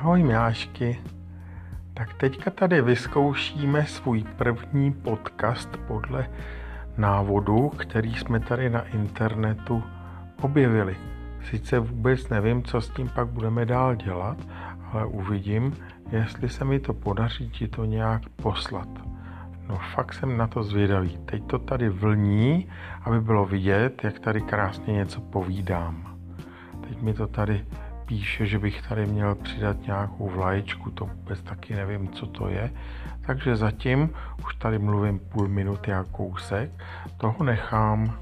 Ahoj 0.00 0.22
Milášky. 0.22 1.00
Tak 1.94 2.14
teďka 2.14 2.50
tady 2.50 2.82
vyzkoušíme 2.82 3.86
svůj 3.86 4.24
první 4.36 4.92
podcast 4.92 5.76
podle 5.76 6.28
návodu, 6.96 7.68
který 7.68 8.14
jsme 8.14 8.40
tady 8.40 8.70
na 8.70 8.80
internetu 8.80 9.82
objevili. 10.42 10.96
Sice 11.50 11.78
vůbec 11.78 12.28
nevím, 12.28 12.62
co 12.62 12.80
s 12.80 12.90
tím 12.90 13.10
pak 13.14 13.28
budeme 13.28 13.66
dál 13.66 13.94
dělat, 13.94 14.36
ale 14.92 15.06
uvidím, 15.06 15.76
jestli 16.12 16.48
se 16.48 16.64
mi 16.64 16.80
to 16.80 16.94
podaří 16.94 17.50
ti 17.50 17.68
to 17.68 17.84
nějak 17.84 18.22
poslat. 18.28 18.88
No 19.68 19.78
fakt 19.94 20.14
jsem 20.14 20.36
na 20.36 20.46
to 20.46 20.62
zvědavý. 20.62 21.18
Teď 21.24 21.44
to 21.46 21.58
tady 21.58 21.88
vlní, 21.88 22.68
aby 23.02 23.20
bylo 23.20 23.46
vidět, 23.46 24.04
jak 24.04 24.18
tady 24.18 24.40
krásně 24.40 24.92
něco 24.92 25.20
povídám. 25.20 26.18
Teď 26.88 27.02
mi 27.02 27.14
to 27.14 27.26
tady 27.26 27.64
píše, 28.10 28.46
že 28.46 28.58
bych 28.58 28.82
tady 28.88 29.06
měl 29.06 29.34
přidat 29.34 29.76
nějakou 29.86 30.28
vlaječku, 30.28 30.90
to 30.90 31.04
vůbec 31.04 31.42
taky 31.42 31.74
nevím, 31.74 32.08
co 32.08 32.26
to 32.26 32.48
je. 32.48 32.70
Takže 33.26 33.56
zatím 33.56 34.10
už 34.44 34.54
tady 34.54 34.78
mluvím 34.78 35.18
půl 35.18 35.48
minuty 35.48 35.92
a 35.92 36.04
kousek, 36.04 36.70
toho 37.16 37.44
nechám 37.44 38.18